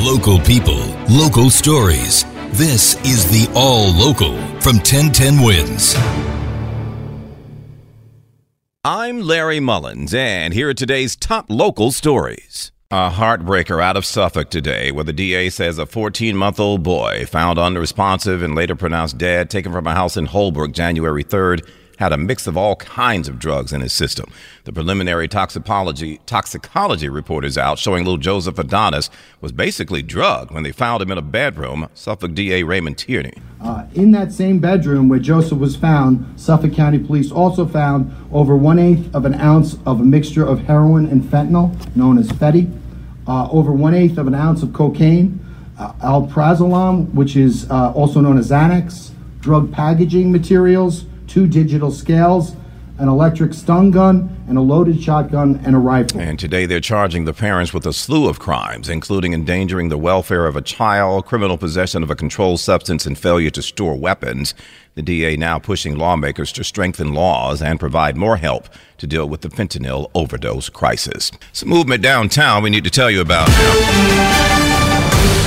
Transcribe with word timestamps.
Local 0.00 0.38
people, 0.38 0.78
local 1.10 1.50
stories. 1.50 2.24
This 2.52 2.94
is 3.04 3.28
the 3.32 3.52
All 3.52 3.92
Local 3.92 4.36
from 4.60 4.76
1010 4.76 5.42
Wins. 5.42 5.96
I'm 8.84 9.22
Larry 9.22 9.58
Mullins, 9.58 10.14
and 10.14 10.54
here 10.54 10.68
are 10.68 10.74
today's 10.74 11.16
top 11.16 11.46
local 11.48 11.90
stories. 11.90 12.70
A 12.92 13.10
heartbreaker 13.10 13.82
out 13.82 13.96
of 13.96 14.06
Suffolk 14.06 14.50
today, 14.50 14.92
where 14.92 15.02
the 15.02 15.12
DA 15.12 15.50
says 15.50 15.78
a 15.78 15.86
14 15.86 16.36
month 16.36 16.60
old 16.60 16.84
boy 16.84 17.26
found 17.26 17.58
unresponsive 17.58 18.40
and 18.40 18.54
later 18.54 18.76
pronounced 18.76 19.18
dead, 19.18 19.50
taken 19.50 19.72
from 19.72 19.88
a 19.88 19.94
house 19.94 20.16
in 20.16 20.26
Holbrook 20.26 20.70
January 20.70 21.24
3rd, 21.24 21.68
had 21.98 22.12
a 22.12 22.16
mix 22.16 22.46
of 22.46 22.56
all 22.56 22.76
kinds 22.76 23.28
of 23.28 23.38
drugs 23.38 23.72
in 23.72 23.80
his 23.80 23.92
system. 23.92 24.30
The 24.64 24.72
preliminary 24.72 25.26
toxicology 25.28 26.20
toxicology 26.26 27.08
report 27.08 27.44
is 27.44 27.58
out 27.58 27.78
showing 27.78 28.04
little 28.04 28.18
Joseph 28.18 28.58
Adonis 28.58 29.10
was 29.40 29.50
basically 29.52 30.02
drugged 30.02 30.52
when 30.52 30.62
they 30.62 30.72
found 30.72 31.02
him 31.02 31.10
in 31.10 31.18
a 31.18 31.22
bedroom. 31.22 31.88
Suffolk 31.94 32.34
DA 32.34 32.62
Raymond 32.62 32.98
Tierney. 32.98 33.34
Uh, 33.60 33.84
in 33.94 34.12
that 34.12 34.32
same 34.32 34.60
bedroom 34.60 35.08
where 35.08 35.18
Joseph 35.18 35.58
was 35.58 35.74
found, 35.74 36.40
Suffolk 36.40 36.72
County 36.72 37.00
Police 37.00 37.32
also 37.32 37.66
found 37.66 38.14
over 38.32 38.56
one 38.56 38.78
eighth 38.78 39.12
of 39.12 39.24
an 39.24 39.34
ounce 39.34 39.76
of 39.84 40.00
a 40.00 40.04
mixture 40.04 40.46
of 40.46 40.60
heroin 40.60 41.06
and 41.06 41.22
fentanyl, 41.22 41.74
known 41.96 42.18
as 42.18 42.28
Fetty, 42.28 42.72
uh, 43.26 43.48
over 43.50 43.72
one 43.72 43.94
eighth 43.94 44.18
of 44.18 44.28
an 44.28 44.34
ounce 44.34 44.62
of 44.62 44.72
cocaine, 44.72 45.44
uh, 45.76 45.92
alprazolam, 45.94 47.12
which 47.12 47.34
is 47.34 47.68
uh, 47.70 47.92
also 47.92 48.20
known 48.20 48.38
as 48.38 48.50
Xanax, 48.50 49.10
drug 49.40 49.72
packaging 49.72 50.30
materials, 50.30 51.04
two 51.28 51.46
digital 51.46 51.90
scales, 51.90 52.56
an 52.98 53.08
electric 53.08 53.54
stun 53.54 53.92
gun, 53.92 54.34
and 54.48 54.58
a 54.58 54.60
loaded 54.60 55.00
shotgun 55.00 55.60
and 55.64 55.76
a 55.76 55.78
rifle. 55.78 56.20
And 56.20 56.38
today 56.38 56.66
they're 56.66 56.80
charging 56.80 57.26
the 57.26 57.32
parents 57.32 57.72
with 57.72 57.86
a 57.86 57.92
slew 57.92 58.28
of 58.28 58.40
crimes, 58.40 58.88
including 58.88 59.34
endangering 59.34 59.88
the 59.88 59.98
welfare 59.98 60.46
of 60.46 60.56
a 60.56 60.62
child, 60.62 61.26
criminal 61.26 61.56
possession 61.56 62.02
of 62.02 62.10
a 62.10 62.16
controlled 62.16 62.60
substance, 62.60 63.06
and 63.06 63.16
failure 63.16 63.50
to 63.50 63.62
store 63.62 63.94
weapons. 63.94 64.54
The 64.96 65.02
DA 65.02 65.36
now 65.36 65.60
pushing 65.60 65.96
lawmakers 65.96 66.50
to 66.52 66.64
strengthen 66.64 67.14
laws 67.14 67.62
and 67.62 67.78
provide 67.78 68.16
more 68.16 68.38
help 68.38 68.68
to 68.96 69.06
deal 69.06 69.28
with 69.28 69.42
the 69.42 69.48
fentanyl 69.48 70.10
overdose 70.14 70.68
crisis. 70.68 71.30
Some 71.52 71.68
movement 71.68 72.02
downtown 72.02 72.64
we 72.64 72.70
need 72.70 72.84
to 72.84 72.90
tell 72.90 73.10
you 73.10 73.20
about 73.20 73.48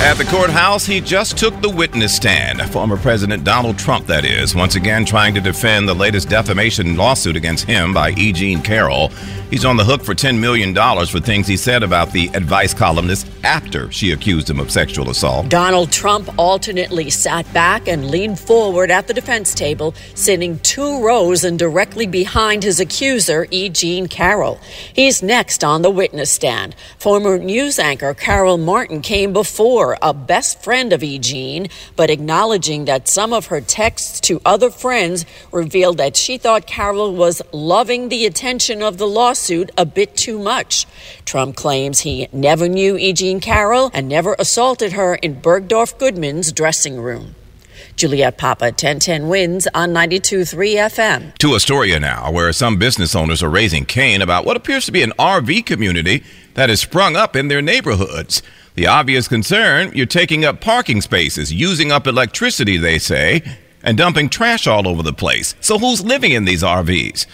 At 0.03 0.17
the 0.17 0.25
courthouse, 0.25 0.85
he 0.85 0.99
just 0.99 1.37
took 1.37 1.61
the 1.61 1.69
witness 1.69 2.15
stand. 2.15 2.59
Former 2.71 2.97
President 2.97 3.43
Donald 3.43 3.77
Trump, 3.77 4.07
that 4.07 4.25
is, 4.25 4.55
once 4.55 4.75
again 4.75 5.05
trying 5.05 5.35
to 5.35 5.41
defend 5.41 5.87
the 5.87 5.93
latest 5.93 6.27
defamation 6.27 6.97
lawsuit 6.97 7.35
against 7.35 7.65
him 7.65 7.93
by 7.93 8.09
E. 8.17 8.33
Jean 8.33 8.61
Carroll. 8.61 9.11
He's 9.51 9.65
on 9.65 9.75
the 9.75 9.83
hook 9.83 10.01
for 10.01 10.15
$10 10.15 10.39
million 10.39 10.73
for 10.73 11.19
things 11.19 11.45
he 11.45 11.57
said 11.57 11.83
about 11.83 12.11
the 12.13 12.29
advice 12.33 12.73
columnist 12.73 13.27
after 13.43 13.91
she 13.91 14.11
accused 14.13 14.49
him 14.49 14.59
of 14.61 14.71
sexual 14.71 15.09
assault. 15.09 15.49
Donald 15.49 15.91
Trump 15.91 16.29
alternately 16.39 17.09
sat 17.09 17.51
back 17.53 17.87
and 17.87 18.09
leaned 18.09 18.39
forward 18.39 18.89
at 18.89 19.07
the 19.07 19.13
defense 19.13 19.53
table, 19.53 19.93
sitting 20.15 20.57
two 20.59 21.03
rows 21.03 21.43
and 21.43 21.59
directly 21.59 22.07
behind 22.07 22.63
his 22.63 22.79
accuser, 22.79 23.45
E. 23.51 23.67
Jean 23.67 24.07
Carroll. 24.07 24.57
He's 24.93 25.21
next 25.21 25.63
on 25.63 25.81
the 25.81 25.91
witness 25.91 26.31
stand. 26.31 26.73
Former 26.97 27.37
news 27.37 27.77
anchor 27.77 28.13
Carol 28.13 28.57
Martin 28.57 29.01
came 29.01 29.33
before, 29.33 29.51
a 29.61 30.13
best 30.13 30.63
friend 30.63 30.91
of 30.91 31.03
E. 31.03 31.19
Jean, 31.19 31.67
but 31.95 32.09
acknowledging 32.09 32.85
that 32.85 33.07
some 33.07 33.31
of 33.31 33.47
her 33.47 33.61
texts 33.61 34.19
to 34.21 34.41
other 34.43 34.71
friends 34.71 35.25
revealed 35.51 35.97
that 35.97 36.17
she 36.17 36.37
thought 36.39 36.65
Carol 36.65 37.13
was 37.13 37.43
loving 37.51 38.09
the 38.09 38.25
attention 38.25 38.81
of 38.81 38.97
the 38.97 39.07
lawsuit 39.07 39.69
a 39.77 39.85
bit 39.85 40.17
too 40.17 40.39
much. 40.39 40.87
Trump 41.25 41.55
claims 41.55 41.99
he 41.99 42.27
never 42.31 42.67
knew 42.67 42.97
E. 42.97 43.13
Jean 43.13 43.39
Carroll 43.39 43.91
and 43.93 44.09
never 44.09 44.35
assaulted 44.39 44.93
her 44.93 45.15
in 45.15 45.39
Bergdorf 45.39 45.97
Goodman's 45.99 46.51
dressing 46.51 46.99
room. 46.99 47.35
Juliet 47.95 48.37
Papa, 48.37 48.65
1010 48.65 49.27
wins 49.27 49.67
on 49.75 49.93
92.3 49.93 50.75
FM. 50.75 51.37
To 51.37 51.53
Astoria 51.53 51.99
now, 51.99 52.31
where 52.31 52.51
some 52.51 52.77
business 52.79 53.15
owners 53.15 53.43
are 53.43 53.49
raising 53.49 53.85
Cain 53.85 54.23
about 54.23 54.43
what 54.43 54.57
appears 54.57 54.85
to 54.87 54.91
be 54.91 55.03
an 55.03 55.13
RV 55.19 55.65
community 55.67 56.23
that 56.55 56.69
has 56.69 56.81
sprung 56.81 57.15
up 57.15 57.35
in 57.35 57.47
their 57.47 57.61
neighborhoods. 57.61 58.41
The 58.75 58.87
obvious 58.87 59.27
concern 59.27 59.91
you're 59.93 60.05
taking 60.05 60.45
up 60.45 60.61
parking 60.61 61.01
spaces, 61.01 61.53
using 61.53 61.91
up 61.91 62.07
electricity, 62.07 62.77
they 62.77 62.99
say, 62.99 63.43
and 63.83 63.97
dumping 63.97 64.29
trash 64.29 64.67
all 64.67 64.87
over 64.87 65.03
the 65.03 65.13
place. 65.13 65.55
So 65.59 65.77
who's 65.77 66.03
living 66.03 66.31
in 66.31 66.45
these 66.45 66.63
RVs? 66.63 67.25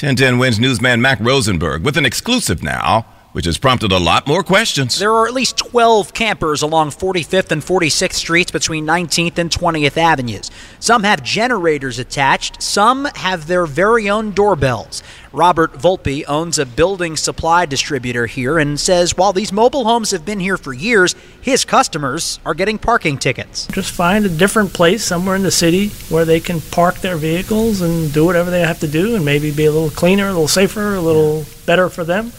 1010 0.00 0.38
Wins 0.38 0.58
newsman 0.58 1.00
Mac 1.00 1.20
Rosenberg 1.20 1.84
with 1.84 1.96
an 1.96 2.06
exclusive 2.06 2.62
now, 2.62 3.06
which 3.32 3.46
has 3.46 3.58
prompted 3.58 3.92
a 3.92 3.98
lot 3.98 4.26
more 4.26 4.42
questions. 4.42 4.98
There 4.98 5.12
are 5.12 5.26
at 5.26 5.34
least 5.34 5.56
12 5.56 6.12
campers 6.14 6.62
along 6.62 6.90
45th 6.90 7.50
and 7.50 7.62
46th 7.62 8.12
Streets 8.12 8.50
between 8.50 8.86
19th 8.86 9.38
and 9.38 9.50
20th 9.50 9.96
Avenues. 9.96 10.50
Some 10.78 11.02
have 11.02 11.22
generators 11.22 11.98
attached, 11.98 12.62
some 12.62 13.06
have 13.16 13.46
their 13.46 13.66
very 13.66 14.08
own 14.08 14.32
doorbells. 14.32 15.02
Robert 15.32 15.72
Volpe 15.72 16.24
owns 16.28 16.58
a 16.58 16.66
building 16.66 17.16
supply 17.16 17.64
distributor 17.64 18.26
here 18.26 18.58
and 18.58 18.78
says 18.78 19.16
while 19.16 19.32
these 19.32 19.50
mobile 19.50 19.84
homes 19.84 20.10
have 20.10 20.26
been 20.26 20.40
here 20.40 20.58
for 20.58 20.74
years, 20.74 21.14
his 21.40 21.64
customers 21.64 22.38
are 22.44 22.52
getting 22.52 22.78
parking 22.78 23.16
tickets. 23.16 23.66
Just 23.68 23.92
find 23.92 24.26
a 24.26 24.28
different 24.28 24.74
place 24.74 25.02
somewhere 25.02 25.34
in 25.34 25.42
the 25.42 25.50
city 25.50 25.88
where 26.10 26.26
they 26.26 26.38
can 26.38 26.60
park 26.60 26.96
their 26.96 27.16
vehicles 27.16 27.80
and 27.80 28.12
do 28.12 28.26
whatever 28.26 28.50
they 28.50 28.60
have 28.60 28.80
to 28.80 28.88
do 28.88 29.16
and 29.16 29.24
maybe 29.24 29.50
be 29.50 29.64
a 29.64 29.72
little 29.72 29.90
cleaner, 29.90 30.26
a 30.26 30.32
little 30.32 30.48
safer, 30.48 30.94
a 30.94 31.00
little 31.00 31.46
better 31.64 31.88
for 31.88 32.04
them 32.04 32.30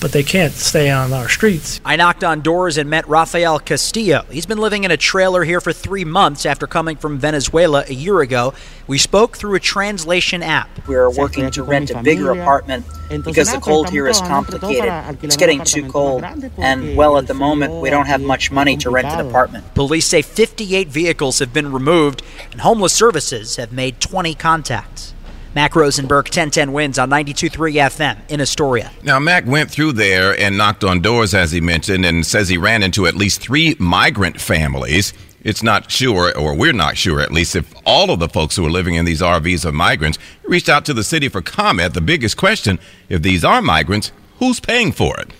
but 0.00 0.12
they 0.12 0.22
can't 0.22 0.52
stay 0.52 0.90
on 0.90 1.12
our 1.12 1.28
streets. 1.28 1.80
I 1.84 1.96
knocked 1.96 2.24
on 2.24 2.40
doors 2.40 2.78
and 2.78 2.88
met 2.88 3.08
Rafael 3.08 3.58
Castillo. 3.58 4.24
He's 4.30 4.46
been 4.46 4.58
living 4.58 4.84
in 4.84 4.90
a 4.90 4.96
trailer 4.96 5.44
here 5.44 5.60
for 5.60 5.72
three 5.72 6.04
months 6.04 6.46
after 6.46 6.66
coming 6.66 6.96
from 6.96 7.18
Venezuela 7.18 7.84
a 7.88 7.94
year 7.94 8.20
ago. 8.20 8.54
We 8.86 8.98
spoke 8.98 9.36
through 9.36 9.54
a 9.54 9.60
translation 9.60 10.42
app. 10.42 10.86
We're 10.86 11.10
working 11.10 11.50
to 11.50 11.62
rent 11.62 11.90
a 11.90 12.02
bigger 12.02 12.30
apartment 12.30 12.86
because 13.24 13.52
the 13.52 13.60
cold 13.60 13.90
here 13.90 14.06
is 14.06 14.20
complicated. 14.20 14.92
It's 15.22 15.36
getting 15.36 15.64
too 15.64 15.88
cold, 15.88 16.24
and 16.58 16.96
well, 16.96 17.18
at 17.18 17.26
the 17.26 17.34
moment, 17.34 17.74
we 17.82 17.90
don't 17.90 18.06
have 18.06 18.20
much 18.20 18.50
money 18.50 18.76
to 18.78 18.90
rent 18.90 19.08
an 19.08 19.26
apartment. 19.26 19.74
Police 19.74 20.06
say 20.06 20.22
58 20.22 20.88
vehicles 20.88 21.38
have 21.38 21.52
been 21.52 21.72
removed, 21.72 22.22
and 22.52 22.60
homeless 22.60 22.92
services 22.92 23.56
have 23.56 23.72
made 23.72 24.00
20 24.00 24.34
contacts. 24.34 25.14
Mac 25.58 25.74
Rosenberg, 25.74 26.26
1010 26.26 26.72
wins 26.72 27.00
on 27.00 27.10
92.3 27.10 27.72
FM 27.90 28.16
in 28.28 28.40
Astoria. 28.40 28.92
Now, 29.02 29.18
Mac 29.18 29.44
went 29.44 29.68
through 29.68 29.90
there 29.90 30.38
and 30.38 30.56
knocked 30.56 30.84
on 30.84 31.02
doors, 31.02 31.34
as 31.34 31.50
he 31.50 31.60
mentioned, 31.60 32.06
and 32.06 32.24
says 32.24 32.48
he 32.48 32.56
ran 32.56 32.84
into 32.84 33.08
at 33.08 33.16
least 33.16 33.40
three 33.40 33.74
migrant 33.80 34.40
families. 34.40 35.12
It's 35.42 35.64
not 35.64 35.90
sure, 35.90 36.32
or 36.38 36.54
we're 36.54 36.72
not 36.72 36.96
sure 36.96 37.20
at 37.20 37.32
least, 37.32 37.56
if 37.56 37.74
all 37.84 38.12
of 38.12 38.20
the 38.20 38.28
folks 38.28 38.54
who 38.54 38.64
are 38.66 38.70
living 38.70 38.94
in 38.94 39.04
these 39.04 39.20
RVs 39.20 39.66
are 39.66 39.72
migrants. 39.72 40.16
He 40.42 40.46
reached 40.46 40.68
out 40.68 40.84
to 40.84 40.94
the 40.94 41.02
city 41.02 41.28
for 41.28 41.42
comment. 41.42 41.92
The 41.92 42.00
biggest 42.02 42.36
question 42.36 42.78
if 43.08 43.22
these 43.22 43.44
are 43.44 43.60
migrants, 43.60 44.12
who's 44.38 44.60
paying 44.60 44.92
for 44.92 45.18
it? 45.18 45.32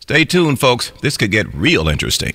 Stay 0.00 0.24
tuned, 0.24 0.58
folks. 0.58 0.90
This 1.00 1.16
could 1.16 1.30
get 1.30 1.46
real 1.54 1.88
interesting. 1.88 2.32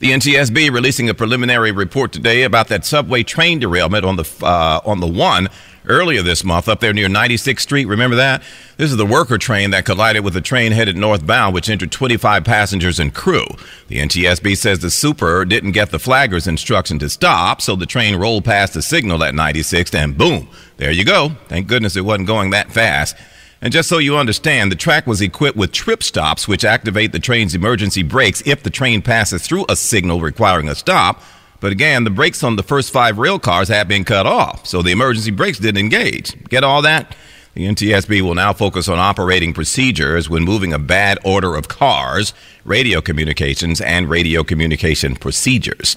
The 0.00 0.12
NTSB 0.12 0.70
releasing 0.70 1.08
a 1.08 1.14
preliminary 1.14 1.72
report 1.72 2.12
today 2.12 2.44
about 2.44 2.68
that 2.68 2.84
subway 2.84 3.24
train 3.24 3.58
derailment 3.58 4.04
on 4.04 4.14
the 4.14 4.32
uh, 4.40 4.80
on 4.84 5.00
the 5.00 5.08
one 5.08 5.48
earlier 5.86 6.22
this 6.22 6.44
month 6.44 6.68
up 6.68 6.78
there 6.78 6.92
near 6.92 7.08
96th 7.08 7.58
Street. 7.58 7.86
Remember 7.86 8.14
that? 8.14 8.44
This 8.76 8.92
is 8.92 8.96
the 8.96 9.04
worker 9.04 9.38
train 9.38 9.72
that 9.72 9.84
collided 9.84 10.22
with 10.22 10.36
a 10.36 10.40
train 10.40 10.70
headed 10.70 10.96
northbound, 10.96 11.52
which 11.52 11.68
injured 11.68 11.90
25 11.90 12.44
passengers 12.44 13.00
and 13.00 13.12
crew. 13.12 13.46
The 13.88 13.98
NTSB 13.98 14.56
says 14.56 14.78
the 14.78 14.90
super 14.90 15.44
didn't 15.44 15.72
get 15.72 15.90
the 15.90 15.98
flagger's 15.98 16.46
instruction 16.46 17.00
to 17.00 17.08
stop, 17.08 17.60
so 17.60 17.74
the 17.74 17.84
train 17.84 18.14
rolled 18.14 18.44
past 18.44 18.74
the 18.74 18.82
signal 18.82 19.24
at 19.24 19.34
96th, 19.34 19.96
and 19.96 20.16
boom, 20.16 20.48
there 20.76 20.92
you 20.92 21.04
go. 21.04 21.30
Thank 21.48 21.66
goodness 21.66 21.96
it 21.96 22.04
wasn't 22.04 22.28
going 22.28 22.50
that 22.50 22.70
fast. 22.70 23.16
And 23.60 23.72
just 23.72 23.88
so 23.88 23.98
you 23.98 24.16
understand, 24.16 24.70
the 24.70 24.76
track 24.76 25.06
was 25.06 25.20
equipped 25.20 25.56
with 25.56 25.72
trip 25.72 26.02
stops, 26.02 26.46
which 26.46 26.64
activate 26.64 27.10
the 27.12 27.18
train's 27.18 27.54
emergency 27.54 28.04
brakes 28.04 28.42
if 28.46 28.62
the 28.62 28.70
train 28.70 29.02
passes 29.02 29.44
through 29.44 29.66
a 29.68 29.74
signal 29.74 30.20
requiring 30.20 30.68
a 30.68 30.76
stop. 30.76 31.22
But 31.60 31.72
again, 31.72 32.04
the 32.04 32.10
brakes 32.10 32.44
on 32.44 32.54
the 32.54 32.62
first 32.62 32.92
five 32.92 33.18
rail 33.18 33.40
cars 33.40 33.68
had 33.68 33.88
been 33.88 34.04
cut 34.04 34.26
off, 34.26 34.64
so 34.64 34.80
the 34.80 34.92
emergency 34.92 35.32
brakes 35.32 35.58
didn't 35.58 35.80
engage. 35.80 36.40
Get 36.44 36.62
all 36.62 36.82
that? 36.82 37.16
The 37.54 37.66
NTSB 37.66 38.20
will 38.20 38.36
now 38.36 38.52
focus 38.52 38.88
on 38.88 39.00
operating 39.00 39.52
procedures 39.52 40.30
when 40.30 40.44
moving 40.44 40.72
a 40.72 40.78
bad 40.78 41.18
order 41.24 41.56
of 41.56 41.66
cars, 41.66 42.32
radio 42.64 43.00
communications, 43.00 43.80
and 43.80 44.08
radio 44.08 44.44
communication 44.44 45.16
procedures. 45.16 45.96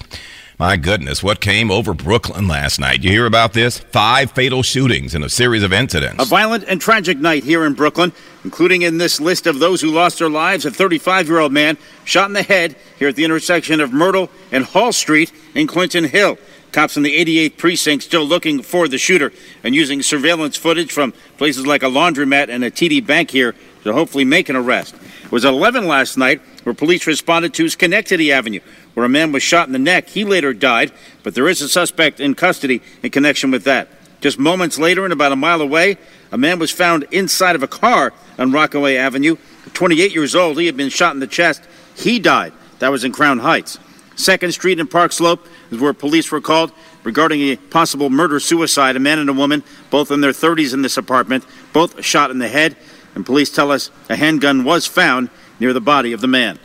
My 0.58 0.76
goodness, 0.76 1.22
what 1.22 1.40
came 1.40 1.70
over 1.70 1.94
Brooklyn 1.94 2.46
last 2.46 2.78
night? 2.78 3.02
You 3.02 3.10
hear 3.10 3.26
about 3.26 3.52
this? 3.52 3.78
Five 3.78 4.32
fatal 4.32 4.62
shootings 4.62 5.14
in 5.14 5.24
a 5.24 5.28
series 5.28 5.62
of 5.62 5.72
incidents. 5.72 6.22
A 6.22 6.26
violent 6.26 6.64
and 6.68 6.80
tragic 6.80 7.18
night 7.18 7.42
here 7.42 7.64
in 7.64 7.72
Brooklyn, 7.72 8.12
including 8.44 8.82
in 8.82 8.98
this 8.98 9.18
list 9.20 9.46
of 9.46 9.58
those 9.58 9.80
who 9.80 9.90
lost 9.90 10.18
their 10.18 10.28
lives 10.28 10.66
a 10.66 10.70
35 10.70 11.26
year 11.26 11.38
old 11.38 11.52
man 11.52 11.78
shot 12.04 12.26
in 12.28 12.34
the 12.34 12.42
head 12.42 12.76
here 12.98 13.08
at 13.08 13.16
the 13.16 13.24
intersection 13.24 13.80
of 13.80 13.92
Myrtle 13.92 14.30
and 14.50 14.64
Hall 14.64 14.92
Street 14.92 15.32
in 15.54 15.66
Clinton 15.66 16.04
Hill. 16.04 16.38
Cops 16.70 16.96
in 16.96 17.02
the 17.02 17.18
88th 17.18 17.56
precinct 17.56 18.04
still 18.04 18.24
looking 18.24 18.62
for 18.62 18.88
the 18.88 18.98
shooter 18.98 19.32
and 19.62 19.74
using 19.74 20.02
surveillance 20.02 20.56
footage 20.56 20.92
from 20.92 21.12
places 21.36 21.66
like 21.66 21.82
a 21.82 21.86
laundromat 21.86 22.48
and 22.48 22.64
a 22.64 22.70
TD 22.70 23.04
Bank 23.06 23.30
here 23.30 23.54
to 23.84 23.92
hopefully 23.92 24.24
make 24.24 24.48
an 24.48 24.56
arrest. 24.56 24.94
It 25.24 25.32
was 25.32 25.44
11 25.44 25.86
last 25.86 26.16
night 26.16 26.40
where 26.64 26.74
police 26.74 27.06
responded 27.06 27.54
to 27.54 27.68
Schenectady 27.68 28.32
Avenue, 28.32 28.60
where 28.94 29.06
a 29.06 29.08
man 29.08 29.32
was 29.32 29.42
shot 29.42 29.66
in 29.66 29.72
the 29.72 29.78
neck. 29.78 30.08
He 30.08 30.24
later 30.24 30.52
died, 30.52 30.92
but 31.22 31.34
there 31.34 31.48
is 31.48 31.60
a 31.62 31.68
suspect 31.68 32.20
in 32.20 32.34
custody 32.34 32.82
in 33.02 33.10
connection 33.10 33.50
with 33.50 33.64
that. 33.64 33.88
Just 34.20 34.38
moments 34.38 34.78
later, 34.78 35.04
and 35.04 35.12
about 35.12 35.32
a 35.32 35.36
mile 35.36 35.60
away, 35.60 35.98
a 36.30 36.38
man 36.38 36.58
was 36.58 36.70
found 36.70 37.04
inside 37.10 37.56
of 37.56 37.62
a 37.62 37.68
car 37.68 38.12
on 38.38 38.52
Rockaway 38.52 38.96
Avenue. 38.96 39.36
28 39.74 40.14
years 40.14 40.34
old, 40.34 40.58
he 40.58 40.66
had 40.66 40.76
been 40.76 40.88
shot 40.88 41.14
in 41.14 41.20
the 41.20 41.26
chest. 41.26 41.62
He 41.96 42.18
died. 42.18 42.52
That 42.78 42.90
was 42.90 43.04
in 43.04 43.12
Crown 43.12 43.40
Heights. 43.40 43.78
Second 44.14 44.52
Street 44.52 44.78
and 44.78 44.90
Park 44.90 45.12
Slope 45.12 45.46
is 45.70 45.80
where 45.80 45.92
police 45.92 46.30
were 46.30 46.40
called 46.40 46.72
regarding 47.02 47.40
a 47.40 47.56
possible 47.56 48.10
murder 48.10 48.38
suicide. 48.38 48.94
A 48.94 49.00
man 49.00 49.18
and 49.18 49.28
a 49.28 49.32
woman, 49.32 49.64
both 49.90 50.10
in 50.10 50.20
their 50.20 50.32
30s 50.32 50.72
in 50.72 50.82
this 50.82 50.96
apartment, 50.96 51.44
both 51.72 52.04
shot 52.04 52.30
in 52.30 52.38
the 52.38 52.48
head. 52.48 52.76
And 53.14 53.26
police 53.26 53.50
tell 53.50 53.70
us 53.70 53.90
a 54.08 54.16
handgun 54.16 54.64
was 54.64 54.86
found 54.86 55.30
near 55.60 55.72
the 55.72 55.80
body 55.80 56.12
of 56.12 56.20
the 56.20 56.28
man. 56.28 56.58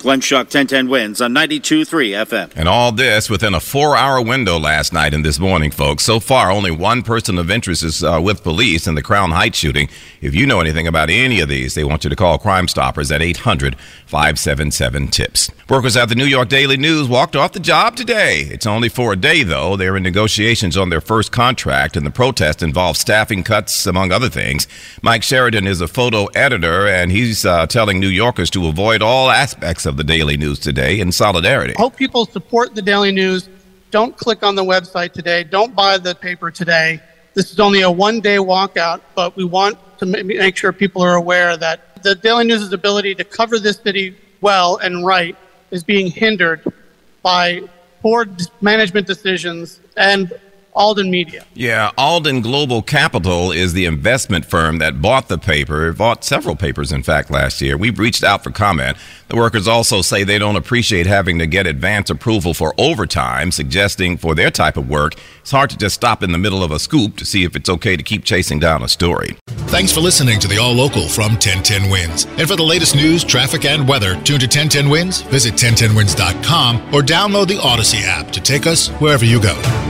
Glenn 0.00 0.22
Schuck, 0.22 0.48
1010 0.48 0.88
wins 0.88 1.20
on 1.20 1.34
92.3 1.34 2.24
FM. 2.24 2.50
And 2.56 2.66
all 2.66 2.90
this 2.90 3.28
within 3.28 3.52
a 3.52 3.60
four 3.60 3.96
hour 3.98 4.22
window 4.22 4.58
last 4.58 4.94
night 4.94 5.12
and 5.12 5.22
this 5.22 5.38
morning, 5.38 5.70
folks. 5.70 6.04
So 6.04 6.20
far, 6.20 6.50
only 6.50 6.70
one 6.70 7.02
person 7.02 7.36
of 7.36 7.50
interest 7.50 7.82
is 7.82 8.02
uh, 8.02 8.18
with 8.22 8.42
police 8.42 8.86
in 8.86 8.94
the 8.94 9.02
Crown 9.02 9.30
Heights 9.30 9.58
shooting. 9.58 9.90
If 10.22 10.34
you 10.34 10.46
know 10.46 10.60
anything 10.60 10.86
about 10.86 11.10
any 11.10 11.40
of 11.40 11.50
these, 11.50 11.74
they 11.74 11.84
want 11.84 12.04
you 12.04 12.08
to 12.08 12.16
call 12.16 12.38
Crime 12.38 12.66
Stoppers 12.66 13.12
at 13.12 13.20
800 13.20 13.76
577 14.06 15.08
TIPS. 15.08 15.50
Workers 15.68 15.96
at 15.98 16.08
the 16.08 16.14
New 16.14 16.24
York 16.24 16.48
Daily 16.48 16.78
News 16.78 17.06
walked 17.06 17.36
off 17.36 17.52
the 17.52 17.60
job 17.60 17.94
today. 17.94 18.40
It's 18.50 18.66
only 18.66 18.88
for 18.88 19.12
a 19.12 19.16
day, 19.16 19.42
though. 19.42 19.76
They're 19.76 19.98
in 19.98 20.02
negotiations 20.02 20.78
on 20.78 20.88
their 20.88 21.02
first 21.02 21.30
contract, 21.30 21.94
and 21.94 22.06
the 22.06 22.10
protest 22.10 22.62
involves 22.62 23.00
staffing 23.00 23.44
cuts, 23.44 23.86
among 23.86 24.12
other 24.12 24.30
things. 24.30 24.66
Mike 25.02 25.22
Sheridan 25.22 25.66
is 25.66 25.82
a 25.82 25.86
photo 25.86 26.24
editor, 26.34 26.88
and 26.88 27.12
he's 27.12 27.44
uh, 27.44 27.66
telling 27.66 28.00
New 28.00 28.08
Yorkers 28.08 28.48
to 28.50 28.66
avoid 28.66 29.02
all 29.02 29.30
aspects 29.30 29.86
of 29.90 29.96
the 29.96 30.04
Daily 30.04 30.36
News 30.36 30.60
today 30.60 31.00
in 31.00 31.10
solidarity. 31.10 31.74
Hope 31.76 31.96
people 31.96 32.24
support 32.24 32.76
the 32.76 32.80
Daily 32.80 33.10
News. 33.10 33.48
Don't 33.90 34.16
click 34.16 34.44
on 34.44 34.54
the 34.54 34.62
website 34.62 35.12
today. 35.12 35.42
Don't 35.42 35.74
buy 35.74 35.98
the 35.98 36.14
paper 36.14 36.52
today. 36.52 37.00
This 37.34 37.52
is 37.52 37.58
only 37.58 37.82
a 37.82 37.90
one 37.90 38.20
day 38.20 38.36
walkout, 38.36 39.00
but 39.16 39.36
we 39.36 39.44
want 39.44 39.76
to 39.98 40.06
make 40.06 40.56
sure 40.56 40.72
people 40.72 41.02
are 41.02 41.16
aware 41.16 41.56
that 41.56 42.02
the 42.04 42.14
Daily 42.14 42.44
News' 42.44 42.72
ability 42.72 43.16
to 43.16 43.24
cover 43.24 43.58
this 43.58 43.78
city 43.78 44.16
well 44.40 44.76
and 44.76 45.04
right 45.04 45.36
is 45.72 45.82
being 45.82 46.06
hindered 46.06 46.62
by 47.22 47.60
poor 48.00 48.26
management 48.60 49.08
decisions 49.08 49.80
and 49.96 50.32
Alden 50.74 51.10
Media. 51.10 51.44
Yeah, 51.54 51.90
Alden 51.98 52.42
Global 52.42 52.82
Capital 52.82 53.50
is 53.52 53.72
the 53.72 53.86
investment 53.86 54.44
firm 54.44 54.78
that 54.78 55.02
bought 55.02 55.28
the 55.28 55.38
paper, 55.38 55.92
bought 55.92 56.24
several 56.24 56.56
papers, 56.56 56.92
in 56.92 57.02
fact, 57.02 57.30
last 57.30 57.60
year. 57.60 57.76
We've 57.76 57.98
reached 57.98 58.22
out 58.22 58.44
for 58.44 58.50
comment. 58.50 58.96
The 59.28 59.36
workers 59.36 59.68
also 59.68 60.02
say 60.02 60.24
they 60.24 60.38
don't 60.38 60.56
appreciate 60.56 61.06
having 61.06 61.38
to 61.38 61.46
get 61.46 61.66
advance 61.66 62.10
approval 62.10 62.54
for 62.54 62.74
overtime, 62.78 63.52
suggesting 63.52 64.16
for 64.16 64.34
their 64.34 64.50
type 64.50 64.76
of 64.76 64.88
work, 64.88 65.14
it's 65.40 65.50
hard 65.50 65.70
to 65.70 65.76
just 65.76 65.94
stop 65.94 66.22
in 66.22 66.32
the 66.32 66.38
middle 66.38 66.62
of 66.62 66.70
a 66.70 66.78
scoop 66.78 67.16
to 67.16 67.24
see 67.24 67.44
if 67.44 67.56
it's 67.56 67.68
okay 67.68 67.96
to 67.96 68.02
keep 68.02 68.24
chasing 68.24 68.58
down 68.58 68.82
a 68.82 68.88
story. 68.88 69.36
Thanks 69.68 69.92
for 69.92 70.00
listening 70.00 70.38
to 70.40 70.48
the 70.48 70.58
All 70.58 70.72
Local 70.72 71.08
from 71.08 71.32
1010 71.32 71.90
Wins. 71.90 72.24
And 72.38 72.48
for 72.48 72.56
the 72.56 72.62
latest 72.62 72.94
news, 72.94 73.24
traffic, 73.24 73.64
and 73.64 73.88
weather, 73.88 74.14
tune 74.22 74.40
to 74.40 74.46
1010 74.46 74.88
Wins, 74.88 75.22
visit 75.22 75.54
1010wins.com, 75.54 76.94
or 76.94 77.02
download 77.02 77.48
the 77.48 77.58
Audacy 77.58 78.02
app 78.04 78.30
to 78.32 78.40
take 78.40 78.66
us 78.66 78.88
wherever 79.00 79.24
you 79.24 79.40
go. 79.40 79.89